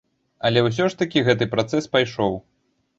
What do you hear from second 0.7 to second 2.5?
ж такі гэты працэс пайшоў.